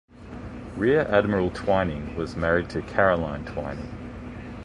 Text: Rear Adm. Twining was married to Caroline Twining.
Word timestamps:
Rear 0.75 1.05
Adm. 1.05 1.53
Twining 1.53 2.15
was 2.15 2.35
married 2.35 2.71
to 2.71 2.81
Caroline 2.81 3.45
Twining. 3.45 4.57